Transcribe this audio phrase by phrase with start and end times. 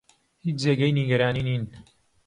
[0.43, 1.63] هیچ جێگەی نیگەرانی نین.